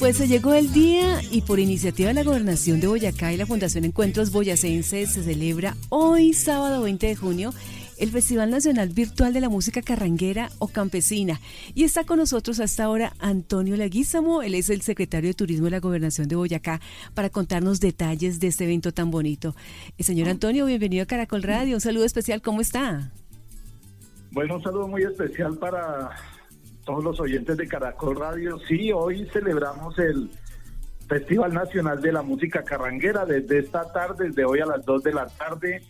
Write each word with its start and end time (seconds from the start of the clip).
Pues 0.00 0.16
se 0.16 0.28
llegó 0.28 0.54
el 0.54 0.72
día 0.72 1.20
y 1.30 1.42
por 1.42 1.60
iniciativa 1.60 2.08
de 2.08 2.14
la 2.14 2.22
Gobernación 2.22 2.80
de 2.80 2.86
Boyacá 2.86 3.34
y 3.34 3.36
la 3.36 3.44
Fundación 3.44 3.84
Encuentros 3.84 4.32
Boyacenses 4.32 5.12
se 5.12 5.22
celebra 5.22 5.76
hoy 5.90 6.32
sábado 6.32 6.80
20 6.80 7.06
de 7.06 7.16
junio 7.16 7.52
el 7.98 8.08
Festival 8.08 8.50
Nacional 8.50 8.88
Virtual 8.88 9.34
de 9.34 9.42
la 9.42 9.50
Música 9.50 9.82
Carranguera 9.82 10.48
o 10.58 10.68
Campesina. 10.68 11.38
Y 11.74 11.84
está 11.84 12.04
con 12.04 12.18
nosotros 12.18 12.60
hasta 12.60 12.84
ahora 12.84 13.12
Antonio 13.18 13.76
Laguízamo, 13.76 14.40
él 14.40 14.54
es 14.54 14.70
el 14.70 14.80
secretario 14.80 15.28
de 15.28 15.34
Turismo 15.34 15.66
de 15.66 15.72
la 15.72 15.80
Gobernación 15.80 16.28
de 16.28 16.36
Boyacá, 16.36 16.80
para 17.12 17.28
contarnos 17.28 17.78
detalles 17.78 18.40
de 18.40 18.46
este 18.46 18.64
evento 18.64 18.92
tan 18.92 19.10
bonito. 19.10 19.54
Eh, 19.98 20.02
señor 20.02 20.30
Antonio, 20.30 20.64
bienvenido 20.64 21.02
a 21.02 21.06
Caracol 21.06 21.42
Radio, 21.42 21.74
un 21.74 21.82
saludo 21.82 22.06
especial, 22.06 22.40
¿cómo 22.40 22.62
está? 22.62 23.12
Bueno, 24.30 24.56
un 24.56 24.62
saludo 24.62 24.88
muy 24.88 25.02
especial 25.02 25.58
para 25.58 26.08
todos 26.90 27.04
los 27.04 27.20
oyentes 27.20 27.56
de 27.56 27.68
Caracol 27.68 28.16
Radio. 28.16 28.58
Sí, 28.66 28.90
hoy 28.90 29.24
celebramos 29.32 29.96
el 30.00 30.28
Festival 31.08 31.54
Nacional 31.54 32.02
de 32.02 32.10
la 32.10 32.22
Música 32.22 32.64
Carranguera 32.64 33.24
desde 33.24 33.60
esta 33.60 33.92
tarde, 33.92 34.26
desde 34.28 34.44
hoy 34.44 34.58
a 34.58 34.66
las 34.66 34.84
2 34.84 35.04
de 35.04 35.12
la 35.12 35.26
tarde 35.26 35.82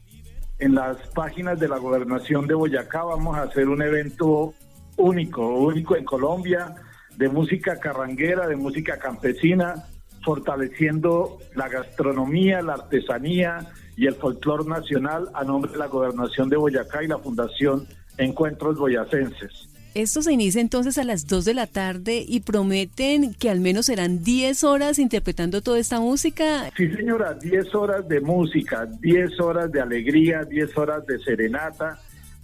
en 0.59 0.75
las 0.75 0.99
páginas 1.15 1.59
de 1.59 1.69
la 1.69 1.79
gobernación 1.79 2.47
de 2.47 2.53
Boyacá 2.53 3.05
vamos 3.05 3.35
a 3.39 3.45
hacer 3.45 3.67
un 3.71 3.81
evento 3.81 4.53
único, 4.99 5.49
único 5.49 5.97
en 5.97 6.05
Colombia, 6.05 6.75
de 7.17 7.31
música 7.31 7.81
carranguera, 7.81 8.47
de 8.47 8.57
música 8.57 8.99
campesina, 8.99 9.87
fortaleciendo 10.23 11.39
la 11.55 11.69
gastronomía, 11.69 12.61
la 12.61 12.75
artesanía 12.75 13.73
y 13.97 14.07
el 14.07 14.17
folclor 14.17 14.67
nacional 14.67 15.31
a 15.33 15.45
nombre 15.45 15.73
de 15.73 15.79
la 15.79 15.87
gobernación 15.87 16.51
de 16.51 16.59
Boyacá 16.59 17.03
y 17.03 17.09
la 17.09 17.17
Fundación 17.17 17.87
Encuentros 18.19 18.77
Boyacenses. 18.77 19.71
Esto 19.95 20.23
se 20.23 20.33
inicia 20.33 20.61
entonces 20.61 20.99
a 20.99 21.05
las 21.05 21.27
2 21.27 21.45
de 21.45 21.55
la 21.55 21.67
tarde 21.67 22.25
y 22.27 22.41
prometen 22.41 23.35
que 23.35 23.51
al 23.51 23.59
menos 23.61 23.87
serán 23.87 24.23
10 24.23 24.63
horas 24.63 25.01
interpretando 25.01 25.63
toda 25.63 25.81
esta 25.81 25.99
música. 25.99 26.71
Sí, 26.77 26.89
señora, 26.93 27.35
10 27.35 27.75
horas 27.75 28.07
de 28.07 28.21
música, 28.21 28.87
10 28.87 29.41
horas 29.41 29.73
de 29.73 29.81
alegría, 29.81 30.45
10 30.45 30.79
horas 30.79 31.05
de 31.07 31.19
serenata, 31.19 31.99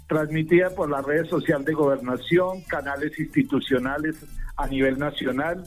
transmitida 0.09 0.71
por 0.71 0.91
las 0.91 1.05
redes 1.05 1.29
sociales 1.29 1.67
de 1.67 1.75
gobernación, 1.75 2.63
canales 2.63 3.17
institucionales 3.17 4.17
a 4.57 4.67
nivel 4.67 4.99
nacional, 4.99 5.63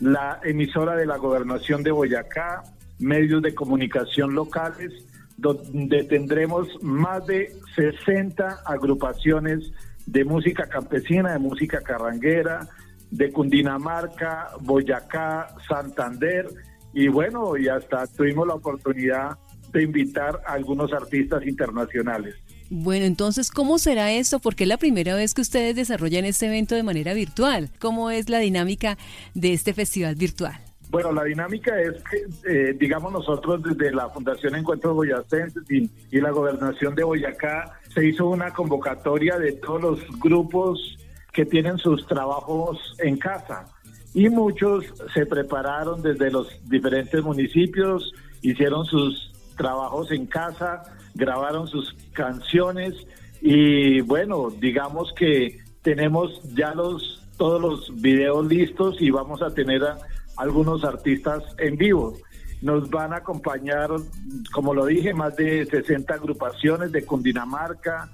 la 0.00 0.40
emisora 0.44 0.96
de 0.96 1.04
la 1.04 1.18
gobernación 1.18 1.82
de 1.82 1.90
Boyacá, 1.90 2.62
medios 2.98 3.42
de 3.42 3.54
comunicación 3.54 4.34
locales, 4.34 4.92
donde 5.36 6.04
tendremos 6.04 6.68
más 6.82 7.26
de 7.26 7.52
60 7.76 8.62
agrupaciones 8.64 9.72
de 10.10 10.24
música 10.24 10.66
campesina, 10.66 11.32
de 11.32 11.38
música 11.38 11.80
carranguera, 11.82 12.66
de 13.10 13.30
Cundinamarca, 13.30 14.48
Boyacá, 14.60 15.48
Santander 15.68 16.46
y 16.94 17.08
bueno, 17.08 17.56
y 17.56 17.68
hasta 17.68 18.06
tuvimos 18.06 18.46
la 18.46 18.54
oportunidad 18.54 19.36
de 19.72 19.82
invitar 19.82 20.40
a 20.46 20.54
algunos 20.54 20.92
artistas 20.92 21.46
internacionales. 21.46 22.34
Bueno, 22.70 23.04
entonces, 23.04 23.50
¿cómo 23.50 23.78
será 23.78 24.12
esto? 24.12 24.38
Porque 24.40 24.64
es 24.64 24.68
la 24.68 24.78
primera 24.78 25.14
vez 25.14 25.34
que 25.34 25.42
ustedes 25.42 25.76
desarrollan 25.76 26.24
este 26.24 26.46
evento 26.46 26.74
de 26.74 26.82
manera 26.82 27.12
virtual. 27.12 27.70
¿Cómo 27.78 28.10
es 28.10 28.30
la 28.30 28.38
dinámica 28.38 28.96
de 29.34 29.52
este 29.52 29.74
festival 29.74 30.14
virtual? 30.16 30.58
Bueno, 30.90 31.12
la 31.12 31.24
dinámica 31.24 31.78
es 31.80 32.02
que, 32.10 32.70
eh, 32.70 32.76
digamos, 32.78 33.12
nosotros 33.12 33.62
desde 33.62 33.92
la 33.92 34.08
Fundación 34.08 34.54
Encuentros 34.54 34.94
Boyacenses 34.94 35.62
y, 35.70 35.90
y, 36.10 36.20
la 36.20 36.30
Gobernación 36.30 36.94
de 36.94 37.04
Boyacá 37.04 37.77
se 37.98 38.06
hizo 38.06 38.28
una 38.28 38.52
convocatoria 38.52 39.38
de 39.38 39.54
todos 39.54 39.82
los 39.82 40.20
grupos 40.20 40.96
que 41.32 41.44
tienen 41.44 41.78
sus 41.78 42.06
trabajos 42.06 42.78
en 43.00 43.16
casa 43.16 43.64
y 44.14 44.28
muchos 44.28 44.84
se 45.12 45.26
prepararon 45.26 46.00
desde 46.00 46.30
los 46.30 46.46
diferentes 46.68 47.20
municipios, 47.24 48.12
hicieron 48.40 48.84
sus 48.84 49.32
trabajos 49.56 50.12
en 50.12 50.26
casa, 50.26 50.84
grabaron 51.16 51.66
sus 51.66 51.92
canciones 52.12 52.94
y 53.40 54.00
bueno, 54.02 54.50
digamos 54.50 55.12
que 55.14 55.58
tenemos 55.82 56.40
ya 56.54 56.74
los 56.74 57.26
todos 57.36 57.60
los 57.60 58.00
videos 58.00 58.46
listos 58.46 58.96
y 59.00 59.10
vamos 59.10 59.42
a 59.42 59.52
tener 59.52 59.82
a, 59.82 59.98
algunos 60.36 60.84
artistas 60.84 61.42
en 61.58 61.76
vivo. 61.76 62.14
Nos 62.60 62.90
van 62.90 63.12
a 63.12 63.18
acompañar, 63.18 63.90
como 64.52 64.74
lo 64.74 64.86
dije, 64.86 65.14
más 65.14 65.36
de 65.36 65.64
60 65.66 66.14
agrupaciones 66.14 66.90
de 66.92 67.04
Cundinamarca, 67.04 68.10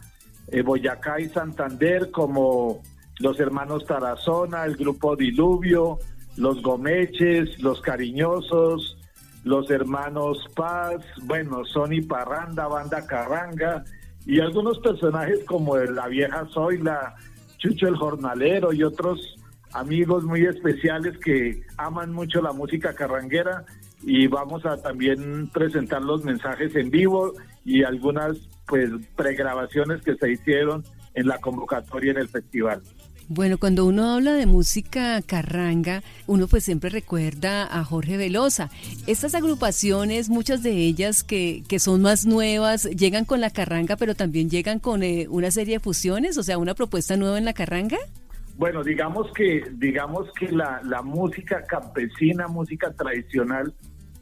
eh, 0.49 0.62
Boyacá 0.62 1.21
y 1.21 1.28
Santander, 1.28 2.10
como 2.10 2.82
los 3.21 3.41
hermanos 3.41 3.87
Tarazona, 3.87 4.65
el 4.65 4.77
grupo 4.77 5.16
Diluvio, 5.16 5.99
los 6.37 6.62
Gomeches, 6.62 7.60
los 7.62 7.81
Cariñosos, 7.81 8.99
los 9.44 9.71
hermanos 9.71 10.44
Paz, 10.55 10.97
bueno, 11.22 11.65
Sony 11.65 12.06
Parranda, 12.06 12.66
Banda 12.66 13.06
Carranga, 13.06 13.84
y 14.26 14.41
algunos 14.41 14.78
personajes 14.78 15.44
como 15.44 15.76
la 15.76 16.09
vieja 16.09 16.47
Zoila, 16.53 17.15
Chucho 17.59 17.88
el 17.88 17.97
Jornalero 17.97 18.72
y 18.72 18.82
otros 18.82 19.37
amigos 19.72 20.25
muy 20.25 20.44
especiales 20.44 21.16
que 21.19 21.62
aman 21.76 22.12
mucho 22.12 22.41
la 22.41 22.53
música 22.53 22.94
carranguera 22.94 23.65
y 24.06 24.26
vamos 24.26 24.65
a 24.66 24.76
también 24.76 25.48
presentar 25.48 26.03
los 26.03 26.25
mensajes 26.25 26.75
en 26.76 26.91
vivo 26.91 27.32
y 27.65 27.82
algunas 27.82 28.37
pues 28.66 28.91
pregrabaciones 29.16 30.03
que 30.03 30.15
se 30.16 30.32
hicieron 30.32 30.84
en 31.15 31.26
la 31.26 31.38
convocatoria 31.38 32.12
en 32.12 32.19
el 32.19 32.28
festival. 32.28 32.82
Bueno, 33.28 33.56
cuando 33.56 33.87
uno 33.87 34.10
habla 34.10 34.34
de 34.34 34.44
música 34.44 35.22
carranga, 35.22 36.03
uno 36.26 36.47
pues 36.47 36.64
siempre 36.64 36.91
recuerda 36.91 37.64
a 37.64 37.82
Jorge 37.82 38.19
Velosa. 38.19 38.69
Estas 39.06 39.34
agrupaciones, 39.34 40.28
muchas 40.28 40.62
de 40.62 40.72
ellas 40.72 41.25
que, 41.25 41.62
que 41.66 41.78
son 41.78 42.03
más 42.03 42.26
nuevas, 42.26 42.84
llegan 42.84 43.25
con 43.25 43.41
la 43.41 43.48
carranga, 43.48 43.97
pero 43.97 44.14
también 44.14 44.50
llegan 44.50 44.78
con 44.78 45.03
eh, 45.03 45.26
una 45.31 45.50
serie 45.50 45.76
de 45.76 45.81
fusiones, 45.81 46.37
o 46.37 46.43
sea, 46.43 46.59
una 46.59 46.75
propuesta 46.75 47.16
nueva 47.16 47.38
en 47.38 47.47
la 47.47 47.54
carranga. 47.54 47.97
Bueno, 48.59 48.84
digamos 48.84 49.32
que, 49.32 49.64
digamos 49.72 50.31
que 50.38 50.53
la, 50.53 50.82
la 50.84 51.00
música 51.00 51.62
campesina, 51.64 52.47
música 52.47 52.93
tradicional 52.93 53.72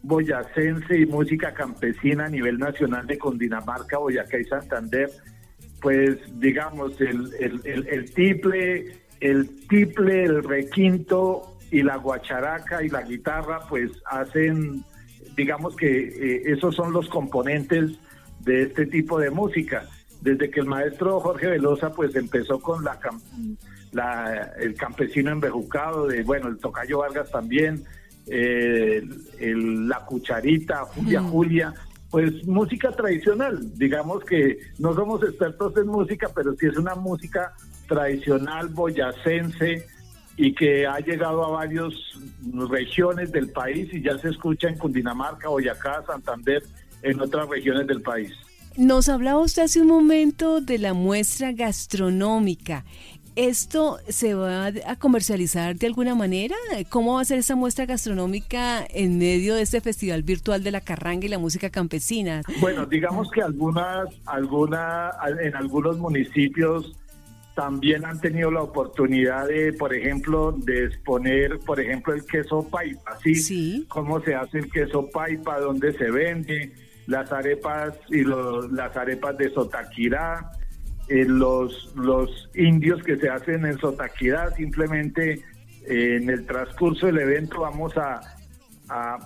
boyacense 0.03 0.99
y 0.99 1.07
música 1.07 1.53
campesina 1.55 2.27
a 2.27 2.29
nivel 2.29 2.59
nacional 2.59 3.07
de 3.07 3.19
Condinamarca, 3.19 3.99
Boyacá 3.99 4.39
y 4.39 4.45
Santander, 4.45 5.11
pues 5.81 6.19
digamos 6.41 7.01
el, 7.01 7.31
el, 7.39 7.87
el, 7.87 8.15
tiple, 8.15 8.97
el 9.21 9.67
tiple, 9.69 10.25
el 10.25 10.43
requinto 10.43 11.59
y 11.71 11.83
la 11.83 11.97
guacharaca 11.97 12.83
y 12.83 12.89
la 12.89 13.03
guitarra, 13.03 13.61
pues 13.69 13.91
hacen, 14.07 14.85
digamos 15.37 15.77
que 15.77 16.09
eh, 16.09 16.43
esos 16.47 16.75
son 16.75 16.93
los 16.93 17.09
componentes 17.09 17.93
de 18.41 18.63
este 18.63 18.87
tipo 18.87 19.19
de 19.19 19.31
música. 19.31 19.89
Desde 20.21 20.51
que 20.51 20.61
el 20.61 20.67
maestro 20.67 21.19
Jorge 21.21 21.49
Velosa 21.49 21.93
pues 21.93 22.15
empezó 22.15 22.61
con 22.61 22.85
la 22.85 22.99
la, 23.93 24.53
el 24.59 24.75
campesino 24.75 25.31
embejucado, 25.31 26.07
de, 26.07 26.23
bueno, 26.23 26.49
el 26.49 26.59
tocayo 26.59 26.99
Vargas 26.99 27.31
también, 27.31 27.85
eh, 28.27 29.03
el, 29.39 29.89
la 29.89 30.05
cucharita, 30.05 30.85
Julia 30.85 31.23
Julia, 31.23 31.75
pues 32.11 32.47
música 32.47 32.93
tradicional, 32.93 33.59
digamos 33.79 34.23
que 34.25 34.59
no 34.79 34.95
somos 34.95 35.23
expertos 35.23 35.77
en 35.79 35.87
música, 35.87 36.31
pero 36.35 36.55
sí 36.55 36.67
es 36.67 36.77
una 36.77 36.95
música 36.95 37.55
tradicional 37.89 38.69
boyacense 38.69 39.87
y 40.37 40.55
que 40.55 40.87
ha 40.87 40.99
llegado 41.01 41.45
a 41.45 41.51
varias 41.51 41.93
regiones 42.69 43.33
del 43.33 43.51
país 43.51 43.93
y 43.93 44.03
ya 44.03 44.19
se 44.19 44.29
escucha 44.29 44.69
en 44.69 44.77
Cundinamarca, 44.79 45.49
Boyacá, 45.49 46.03
Santander, 46.07 46.63
en 47.03 47.21
otras 47.21 47.49
regiones 47.49 47.87
del 47.87 48.03
país. 48.03 48.33
Nos 48.77 49.11
hablaba 49.11 49.39
usted 49.39 49.65
hace 49.65 49.83
un 49.83 49.89
momento 49.89 50.63
de 50.63 50.79
la 50.79 50.95
muestra 50.95 51.53
gastronómica. 51.53 52.87
¿Esto 53.35 53.99
se 54.09 54.35
va 54.35 54.67
a 54.67 54.97
comercializar 54.97 55.77
de 55.77 55.87
alguna 55.87 56.15
manera? 56.15 56.55
¿Cómo 56.91 57.15
va 57.15 57.23
a 57.23 57.25
ser 57.25 57.39
esa 57.39 57.57
muestra 57.57 57.87
gastronómica 57.87 58.87
en 58.91 59.19
medio 59.19 59.55
de 59.55 59.63
este 59.63 59.81
festival 59.81 60.23
virtual 60.23 60.63
de 60.63 60.71
la 60.71 60.83
carranga 60.83 61.25
y 61.25 61.29
la 61.31 61.39
música 61.39 61.71
campesina? 61.71 62.43
Bueno, 62.61 62.85
digamos 62.85 63.31
que 63.31 63.41
algunas, 63.41 64.09
alguna, 64.27 65.13
en 65.41 65.57
algunos 65.57 65.97
municipios 65.99 66.95
también 67.55 68.05
han 68.05 68.21
tenido 68.21 68.51
la 68.51 68.63
oportunidad 68.63 69.47
de, 69.49 69.73
por 69.73 69.95
ejemplo, 69.95 70.53
de 70.53 70.85
exponer, 70.85 71.59
por 71.61 71.81
ejemplo, 71.81 72.13
el 72.13 72.27
queso 72.27 72.69
paipa, 72.69 73.17
¿sí? 73.23 73.35
Sí. 73.35 73.87
Cómo 73.89 74.21
se 74.21 74.35
hace 74.35 74.59
el 74.59 74.71
queso 74.71 75.09
paipa, 75.11 75.59
dónde 75.59 75.95
se 75.95 76.11
vende, 76.11 76.73
las 77.07 77.33
arepas 77.33 77.95
y 78.11 78.21
los, 78.21 78.71
las 78.73 78.95
arepas 78.95 79.39
de 79.39 79.51
Sotaquirá 79.51 80.51
eh, 81.09 81.25
los, 81.27 81.95
los 81.97 82.49
indios 82.55 83.03
que 83.03 83.17
se 83.17 83.29
hacen 83.29 83.67
en 83.67 83.79
Sotaquidad, 83.79 84.55
simplemente 84.55 85.43
eh, 85.85 86.19
en 86.21 86.31
el 86.31 86.47
transcurso 86.47 87.07
del 87.07 87.19
evento 87.19 87.61
vamos 87.61 87.93
a, 87.97 88.21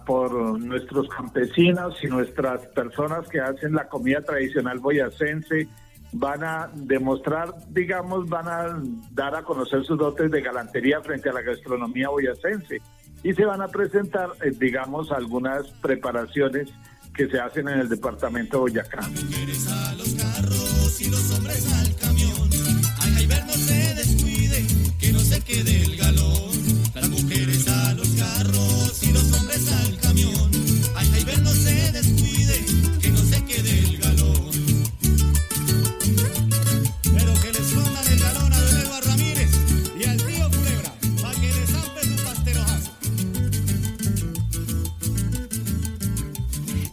por 0.07 0.61
nuestros 0.61 1.09
campesinos 1.09 1.97
y 2.03 2.07
nuestras 2.07 2.67
personas 2.69 3.29
que 3.29 3.41
hacen 3.41 3.75
la 3.75 3.89
comida 3.89 4.21
tradicional 4.21 4.79
boyacense, 4.79 5.67
van 6.13 6.45
a 6.45 6.71
demostrar, 6.73 7.53
digamos, 7.71 8.29
van 8.29 8.47
a 8.47 8.81
dar 9.11 9.35
a 9.35 9.43
conocer 9.43 9.83
sus 9.85 9.99
dotes 9.99 10.31
de 10.31 10.41
galantería 10.41 11.01
frente 11.01 11.31
a 11.31 11.33
la 11.33 11.43
gastronomía 11.43 12.09
boyacense. 12.09 12.81
y 13.25 13.33
se 13.33 13.45
van 13.45 13.61
a 13.61 13.67
presentar, 13.67 14.31
eh, 14.45 14.53
digamos, 14.57 15.11
algunas 15.11 15.67
preparaciones 15.83 16.73
que 17.13 17.29
se 17.29 17.41
hacen 17.41 17.69
en 17.69 17.81
el 17.81 17.89
departamento 17.89 18.59
de 18.59 18.61
Boyacá. 18.61 19.01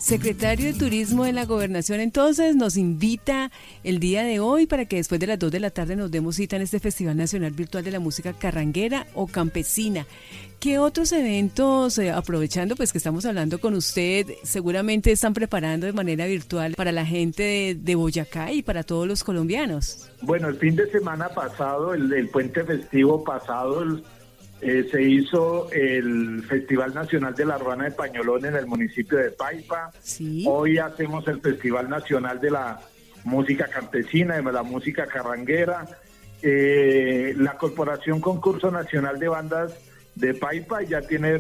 Secretario 0.04 0.66
de 0.66 0.78
Turismo 0.78 1.24
de 1.24 1.32
la 1.32 1.46
Gobernación, 1.46 2.02
entonces 2.02 2.58
nos 2.58 2.76
invita 2.76 3.52
el 3.86 4.02
día 4.02 4.24
de 4.24 4.42
hoy 4.42 4.68
para 4.68 4.84
que 4.84 4.98
después 4.98 5.18
de 5.18 5.28
las 5.28 5.40
2 5.40 5.50
de 5.50 5.62
la 5.62 5.70
tarde 5.70 5.96
nos 5.96 6.12
demos 6.12 6.36
cita 6.36 6.58
en 6.58 6.62
este 6.62 6.82
Festival 6.82 7.16
Nacional 7.16 7.52
Virtual 7.54 7.86
de 7.86 7.92
la 7.92 8.02
Música 8.02 8.34
Carranguera 8.34 9.08
o 9.14 9.28
Campesina. 9.28 10.06
¿Qué 10.60 10.78
otros 10.78 11.14
eventos, 11.14 11.98
eh, 12.00 12.12
aprovechando 12.12 12.76
pues 12.76 12.92
que 12.92 12.98
estamos 12.98 13.26
hablando 13.26 13.62
con 13.62 13.76
usted, 13.76 14.28
seguramente 14.44 15.10
están 15.10 15.34
preparando 15.34 15.86
de 15.86 15.94
manera 15.94 16.26
virtual 16.26 16.74
para 16.76 16.92
la 16.92 17.06
gente 17.06 17.78
de, 17.80 17.96
Boyacá 17.96 18.52
y 18.52 18.62
para 18.62 18.84
todos 18.84 19.08
los 19.08 19.24
colombianos? 19.24 20.10
Bueno, 20.22 20.50
el 20.50 20.58
fin 20.58 20.76
de 20.76 20.92
semana 20.92 21.30
pasado, 21.30 21.94
el, 21.94 22.28
puente 22.28 22.66
festivo 22.66 23.24
pasado, 23.24 23.86
eh, 24.63 24.88
se 24.89 25.01
hizo 25.01 25.69
el 25.71 26.44
Festival 26.44 26.94
Nacional 26.94 27.36
de 27.36 27.45
la 27.45 27.57
Ruana 27.57 27.86
de 27.86 27.92
Pañolón 27.92 28.45
en 28.45 28.56
el 28.56 28.65
municipio 28.65 29.18
de 29.18 29.31
Paipa. 29.31 29.92
Hoy 30.45 30.77
hacemos 30.77 31.27
el 31.27 31.42
Festival 31.42 31.89
Nacional 31.89 32.39
de 32.39 32.51
la 32.51 32.80
Música 33.25 33.68
Campesina, 33.68 34.38
de 34.38 34.51
la 34.51 34.63
Música 34.63 35.06
Carranguera. 35.06 35.86
Eh, 36.42 37.33
la 37.38 37.57
Corporación 37.57 38.21
Concurso 38.21 38.71
Nacional 38.71 39.19
de 39.19 39.27
Bandas 39.27 39.74
de 40.15 40.33
Paipa 40.33 40.81
ya 40.81 41.01
tiene 41.01 41.39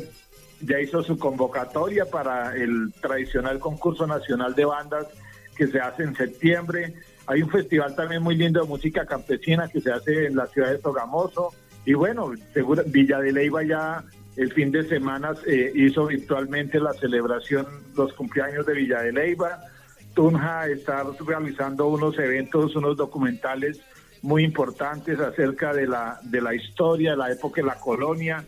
ya 0.65 0.79
hizo 0.79 1.03
su 1.03 1.17
convocatoria 1.17 2.05
para 2.05 2.55
el 2.55 2.93
tradicional 3.01 3.59
concurso 3.59 4.07
nacional 4.07 4.55
de 4.55 4.65
bandas 4.65 5.07
que 5.55 5.67
se 5.67 5.79
hace 5.79 6.03
en 6.03 6.15
septiembre. 6.15 6.93
Hay 7.27 7.41
un 7.41 7.49
festival 7.49 7.95
también 7.95 8.21
muy 8.21 8.35
lindo 8.35 8.61
de 8.61 8.67
música 8.67 9.05
campesina 9.05 9.67
que 9.67 9.81
se 9.81 9.91
hace 9.91 10.27
en 10.27 10.35
la 10.35 10.47
ciudad 10.47 10.71
de 10.71 10.81
Sogamoso. 10.81 11.53
Y 11.85 11.93
bueno, 11.93 12.31
seguro, 12.53 12.83
Villa 12.85 13.19
de 13.19 13.33
Leyva 13.33 13.63
ya 13.63 14.03
el 14.35 14.51
fin 14.53 14.71
de 14.71 14.87
semana 14.87 15.33
eh, 15.45 15.71
hizo 15.75 16.07
virtualmente 16.07 16.79
la 16.79 16.93
celebración, 16.93 17.67
los 17.95 18.13
cumpleaños 18.13 18.65
de 18.65 18.73
Villa 18.73 19.01
de 19.01 19.11
Leyva. 19.11 19.59
Tunja 20.15 20.67
está 20.67 21.03
realizando 21.25 21.87
unos 21.87 22.17
eventos, 22.17 22.75
unos 22.75 22.97
documentales 22.97 23.81
muy 24.21 24.43
importantes 24.43 25.19
acerca 25.19 25.73
de 25.73 25.87
la, 25.87 26.19
de 26.23 26.41
la 26.41 26.55
historia, 26.55 27.11
de 27.11 27.17
la 27.17 27.31
época 27.31 27.61
de 27.61 27.67
la 27.67 27.75
colonia, 27.75 28.45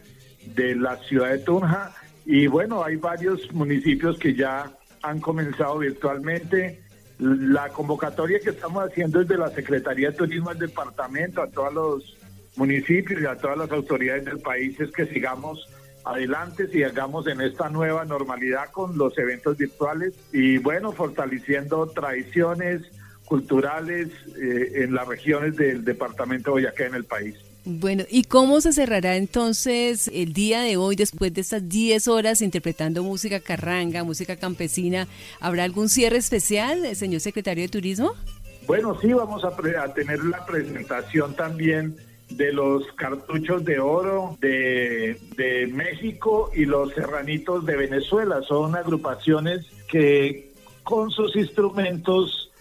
de 0.56 0.76
la 0.76 0.98
ciudad 0.98 1.30
de 1.32 1.40
Tunja. 1.40 1.94
Y 2.26 2.48
bueno, 2.48 2.84
hay 2.84 2.96
varios 2.96 3.52
municipios 3.52 4.18
que 4.18 4.34
ya 4.34 4.72
han 5.04 5.20
comenzado 5.20 5.80
virtualmente. 5.80 6.82
La 7.20 7.70
convocatoria 7.70 8.40
que 8.40 8.50
estamos 8.52 8.84
haciendo 8.84 9.22
es 9.22 9.28
de 9.28 9.38
la 9.38 9.50
Secretaría 9.50 10.10
de 10.10 10.18
Turismo 10.18 10.50
del 10.50 10.68
departamento 10.70 11.42
a 11.42 11.50
todos 11.50 11.74
los 11.74 12.18
municipios 12.58 13.22
y 13.22 13.26
a 13.26 13.38
todas 13.38 13.58
las 13.58 13.72
autoridades 13.72 14.26
del 14.26 14.40
país 14.40 14.80
es 14.80 14.92
que 14.92 15.06
sigamos 15.08 15.68
adelante, 16.04 16.68
sigamos 16.68 17.28
en 17.28 17.42
esta 17.42 17.70
nueva 17.70 18.06
normalidad 18.06 18.72
con 18.72 18.98
los 18.98 19.18
eventos 19.18 19.58
virtuales 19.58 20.14
y 20.32 20.58
bueno, 20.60 20.92
fortaleciendo 20.92 21.88
tradiciones 21.88 22.84
culturales 23.26 24.10
eh, 24.40 24.84
en 24.84 24.94
las 24.94 25.08
regiones 25.08 25.56
del 25.56 25.84
departamento 25.84 26.52
de 26.52 26.62
Boyacá 26.62 26.86
en 26.86 26.96
el 26.96 27.06
país. 27.06 27.36
Bueno, 27.68 28.04
¿y 28.08 28.26
cómo 28.26 28.62
se 28.62 28.74
cerrará 28.74 29.16
entonces 29.16 30.08
el 30.14 30.34
día 30.34 30.62
de 30.62 30.78
hoy 30.78 30.96
después 30.96 31.34
de 31.34 31.42
estas 31.42 31.68
10 31.68 32.08
horas 32.08 32.44
interpretando 32.44 33.02
música 33.02 33.40
carranga, 33.40 34.04
música 34.04 34.36
campesina? 34.36 35.08
¿Habrá 35.40 35.64
algún 35.64 35.90
cierre 35.90 36.18
especial, 36.18 36.96
señor 36.96 37.22
secretario 37.22 37.64
de 37.64 37.70
Turismo? 37.70 38.14
Bueno, 38.68 38.96
sí, 39.02 39.12
vamos 39.14 39.44
a, 39.44 39.56
tener 39.96 40.24
la 40.26 40.46
presentación 40.46 41.36
también 41.36 41.96
de 42.30 42.52
los 42.52 42.86
cartuchos 42.94 43.64
de 43.66 43.80
oro 43.80 44.38
de, 44.42 45.18
México 45.72 46.52
y 46.54 46.66
los 46.66 46.94
serranitos 46.94 47.66
de 47.66 47.76
Venezuela. 47.78 48.42
Son 48.48 48.76
agrupaciones 48.76 49.66
que 49.88 50.52
con 50.84 51.12
sus 51.12 51.36
instrumentos 51.36 52.52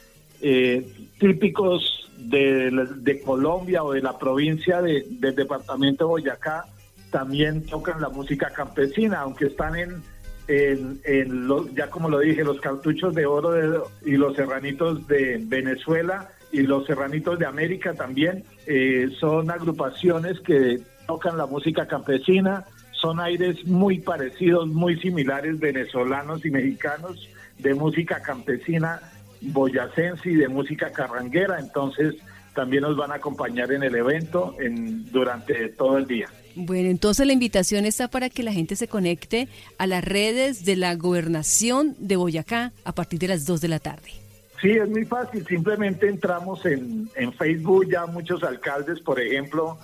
eh, 0.41 0.87
típicos 1.19 2.11
de, 2.19 3.23
Colombia 3.25 3.83
o 3.83 3.93
de 3.93 4.03
la 4.03 4.19
provincia 4.19 4.83
de, 4.83 5.07
del 5.09 5.35
departamento 5.35 6.05
de 6.05 6.09
Boyacá 6.09 6.67
también 7.11 7.65
tocan 7.65 8.01
la 8.01 8.09
música 8.09 8.51
campesina, 8.51 9.21
aunque 9.21 9.47
están 9.47 9.77
en, 9.77 10.03
en, 10.49 11.49
ya 11.75 11.89
como 11.89 12.09
lo 12.09 12.19
dije, 12.19 12.45
los 12.45 12.61
cartuchos 12.61 13.15
de 13.15 13.25
oro 13.25 13.89
y 14.05 14.13
los 14.13 14.35
serranitos 14.37 15.07
de 15.07 15.41
Venezuela 15.45 16.31
y 16.55 16.63
los 16.63 16.87
serranitos 16.87 17.37
de 17.37 17.47
América 17.47 17.95
también 17.95 18.45
eh, 18.67 19.09
son 19.19 19.51
agrupaciones 19.51 20.39
que 20.39 20.81
tocan 21.05 21.37
la 21.37 21.47
música 21.47 21.89
campesina, 21.89 22.65
son 22.93 23.19
aires 23.19 23.67
muy 23.67 23.99
parecidos, 23.99 24.69
muy 24.69 24.99
similares 25.01 25.59
venezolanos 25.59 26.47
y 26.47 26.51
mexicanos 26.51 27.29
de 27.59 27.75
música 27.75 28.23
campesina 28.23 29.01
boyacense 29.41 30.31
y 30.31 30.37
de 30.37 30.49
música 30.49 30.91
carranguera, 30.93 31.59
entonces 31.59 32.15
también 32.55 32.83
nos 32.83 32.97
van 32.97 33.11
a 33.11 33.17
acompañar 33.17 33.73
en 33.73 33.83
el 33.83 33.97
evento 33.97 34.55
en, 34.61 35.11
durante 35.11 35.71
todo 35.71 35.99
el 35.99 36.07
día. 36.07 36.29
Bueno, 36.55 36.89
entonces 36.89 37.27
la 37.27 37.33
invitación 37.33 37.85
está 37.85 38.07
para 38.07 38.31
que 38.31 38.45
la 38.45 38.53
gente 38.53 38.77
se 38.77 38.87
conecte 38.87 39.49
a 39.77 39.89
las 39.89 40.05
redes 40.05 40.65
de 40.65 40.77
la 40.77 40.95
gobernación 40.95 41.97
de 41.99 42.15
Boyacá 42.15 42.73
a 42.85 42.95
partir 42.95 43.19
de 43.19 43.27
las 43.27 43.45
2 43.45 43.61
de 43.61 43.69
la 43.69 43.81
tarde. 43.81 44.24
Sí, 44.61 44.71
es 44.71 44.89
muy 44.89 45.05
fácil, 45.05 45.47
simplemente 45.47 46.09
entramos 46.09 46.65
en, 46.65 47.09
en 47.17 47.33
Facebook, 47.35 47.87
ya 47.91 48.07
muchos 48.07 48.43
alcaldes, 48.43 49.01
por 49.01 49.21
ejemplo, 49.21 49.79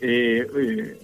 eh, 0.00 0.46
eh, 0.56 0.98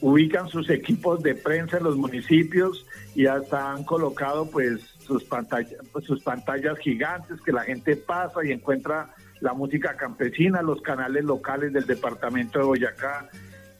ubican 0.00 0.48
sus 0.48 0.68
equipos 0.70 1.22
de 1.22 1.34
prensa 1.34 1.78
en 1.78 1.84
los 1.84 1.96
municipios 1.96 2.86
y 3.14 3.26
hasta 3.26 3.72
han 3.72 3.84
colocado 3.84 4.50
pues 4.50 4.80
sus 4.98 5.24
pantallas, 5.24 5.80
sus 6.04 6.22
pantallas 6.22 6.78
gigantes 6.78 7.40
que 7.40 7.52
la 7.52 7.62
gente 7.62 7.96
pasa 7.96 8.44
y 8.44 8.52
encuentra 8.52 9.14
la 9.40 9.52
música 9.52 9.96
campesina, 9.96 10.62
los 10.62 10.82
canales 10.82 11.24
locales 11.24 11.72
del 11.72 11.86
departamento 11.86 12.58
de 12.58 12.64
Boyacá. 12.64 13.28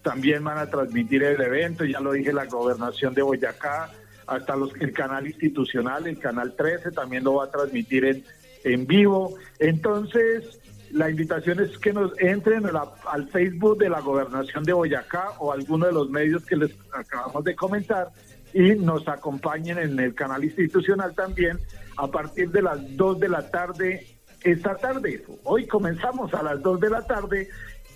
También 0.02 0.44
van 0.44 0.58
a 0.58 0.70
transmitir 0.70 1.22
el 1.24 1.40
evento, 1.40 1.84
ya 1.84 2.00
lo 2.00 2.12
dije, 2.12 2.32
la 2.32 2.46
gobernación 2.46 3.12
de 3.14 3.22
Boyacá, 3.22 3.90
hasta 4.26 4.56
los, 4.56 4.74
el 4.80 4.92
canal 4.92 5.26
institucional, 5.26 6.06
el 6.06 6.18
canal 6.18 6.54
13 6.56 6.92
también 6.92 7.24
lo 7.24 7.34
va 7.34 7.44
a 7.44 7.50
transmitir 7.50 8.04
en, 8.04 8.24
en 8.66 8.86
vivo. 8.86 9.34
Entonces, 9.58 10.60
la 10.90 11.08
invitación 11.08 11.60
es 11.60 11.78
que 11.78 11.92
nos 11.92 12.18
entren 12.18 12.64
al 13.06 13.28
Facebook 13.28 13.78
de 13.78 13.88
la 13.88 14.00
gobernación 14.00 14.64
de 14.64 14.72
Boyacá 14.72 15.30
o 15.38 15.52
alguno 15.52 15.86
de 15.86 15.92
los 15.92 16.10
medios 16.10 16.44
que 16.44 16.56
les 16.56 16.72
acabamos 16.92 17.44
de 17.44 17.54
comentar 17.54 18.08
y 18.52 18.74
nos 18.74 19.06
acompañen 19.08 19.78
en 19.78 19.98
el 19.98 20.14
canal 20.14 20.42
institucional 20.44 21.14
también 21.14 21.58
a 21.96 22.08
partir 22.08 22.50
de 22.50 22.62
las 22.62 22.96
2 22.96 23.20
de 23.20 23.28
la 23.28 23.50
tarde 23.50 24.06
esta 24.42 24.76
tarde. 24.76 25.24
Hoy 25.44 25.66
comenzamos 25.66 26.32
a 26.34 26.42
las 26.42 26.62
2 26.62 26.80
de 26.80 26.90
la 26.90 27.02
tarde 27.02 27.48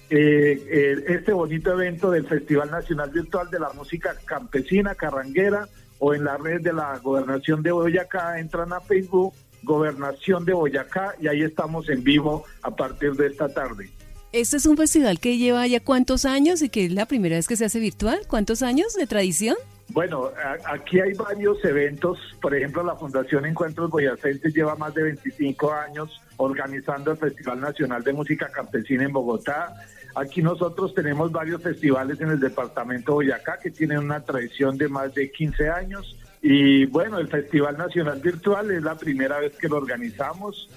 eh, 0.08 1.04
este 1.08 1.32
bonito 1.32 1.72
evento 1.72 2.10
del 2.10 2.26
Festival 2.26 2.70
Nacional 2.70 3.10
Virtual 3.10 3.48
de 3.50 3.60
la 3.60 3.72
Música 3.72 4.14
Campesina, 4.24 4.94
Carranguera 4.94 5.68
o 5.98 6.14
en 6.14 6.24
la 6.24 6.36
red 6.36 6.60
de 6.60 6.72
la 6.72 6.98
Gobernación 6.98 7.62
de 7.62 7.72
Boyacá. 7.72 8.38
Entran 8.38 8.72
a 8.72 8.80
Facebook, 8.80 9.34
Gobernación 9.62 10.44
de 10.44 10.52
Boyacá 10.52 11.14
y 11.20 11.28
ahí 11.28 11.42
estamos 11.42 11.88
en 11.88 12.02
vivo 12.02 12.44
a 12.62 12.74
partir 12.74 13.12
de 13.12 13.28
esta 13.28 13.48
tarde. 13.52 13.90
Este 14.32 14.58
es 14.58 14.66
un 14.66 14.76
festival 14.76 15.18
que 15.18 15.38
lleva 15.38 15.66
ya 15.66 15.80
cuántos 15.80 16.24
años 16.24 16.62
y 16.62 16.68
que 16.68 16.84
es 16.86 16.92
la 16.92 17.06
primera 17.06 17.36
vez 17.36 17.48
que 17.48 17.56
se 17.56 17.64
hace 17.64 17.80
virtual. 17.80 18.20
¿Cuántos 18.28 18.62
años 18.62 18.94
de 18.94 19.06
tradición? 19.08 19.56
Bueno, 19.88 20.30
aquí 20.66 21.00
hay 21.00 21.14
varios 21.14 21.64
eventos. 21.64 22.16
Por 22.40 22.54
ejemplo, 22.54 22.84
la 22.84 22.94
Fundación 22.94 23.44
Encuentros 23.44 23.90
Boyacenses 23.90 24.54
lleva 24.54 24.76
más 24.76 24.94
de 24.94 25.02
25 25.02 25.72
años 25.72 26.20
organizando 26.36 27.10
el 27.10 27.16
Festival 27.16 27.60
Nacional 27.60 28.04
de 28.04 28.12
Música 28.12 28.48
Campesina 28.48 29.04
en 29.04 29.12
Bogotá. 29.12 29.74
Aquí 30.14 30.42
nosotros 30.42 30.94
tenemos 30.94 31.32
varios 31.32 31.60
festivales 31.60 32.20
en 32.20 32.30
el 32.30 32.38
departamento 32.38 33.12
de 33.12 33.14
Boyacá 33.16 33.58
que 33.58 33.72
tienen 33.72 33.98
una 33.98 34.24
tradición 34.24 34.78
de 34.78 34.88
más 34.88 35.12
de 35.12 35.30
15 35.30 35.68
años. 35.70 36.16
Y 36.42 36.86
bueno, 36.86 37.18
el 37.18 37.28
Festival 37.28 37.76
Nacional 37.76 38.20
Virtual 38.20 38.70
es 38.70 38.82
la 38.82 38.96
primera 38.96 39.38
vez 39.38 39.56
que 39.56 39.68
lo 39.68 39.76
organizamos. 39.76 40.68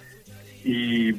Y, 0.63 1.13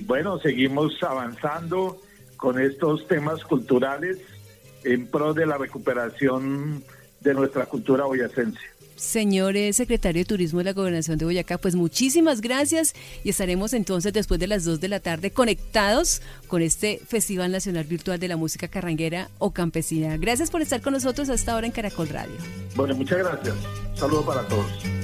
bueno, 0.00 0.38
seguimos 0.38 1.02
avanzando 1.02 2.00
con 2.36 2.60
estos 2.60 3.06
temas 3.06 3.44
culturales 3.44 4.18
en 4.84 5.06
pro 5.06 5.34
de 5.34 5.46
la 5.46 5.58
recuperación 5.58 6.82
de 7.20 7.34
nuestra 7.34 7.66
cultura 7.66 8.04
boyacense. 8.04 8.60
Señor 8.96 9.54
secretario 9.72 10.20
de 10.20 10.24
Turismo 10.24 10.58
de 10.58 10.64
la 10.64 10.72
Gobernación 10.72 11.18
de 11.18 11.24
Boyacá, 11.24 11.58
pues 11.58 11.74
muchísimas 11.74 12.40
gracias 12.40 12.94
y 13.24 13.30
estaremos 13.30 13.72
entonces 13.72 14.12
después 14.12 14.40
de 14.40 14.46
las 14.46 14.64
2 14.64 14.80
de 14.80 14.88
la 14.88 15.00
tarde 15.00 15.30
conectados 15.30 16.22
con 16.48 16.62
este 16.62 17.00
Festival 17.06 17.52
Nacional 17.52 17.84
Virtual 17.84 18.18
de 18.18 18.28
la 18.28 18.36
Música 18.36 18.68
Carranguera 18.68 19.28
o 19.38 19.52
Campesina. 19.52 20.16
Gracias 20.16 20.50
por 20.50 20.62
estar 20.62 20.80
con 20.80 20.92
nosotros 20.92 21.28
hasta 21.28 21.52
ahora 21.52 21.66
en 21.66 21.72
Caracol 21.72 22.08
Radio. 22.08 22.36
Bueno, 22.74 22.94
muchas 22.94 23.18
gracias. 23.18 23.54
Saludos 23.94 24.24
para 24.24 24.46
todos. 24.48 24.95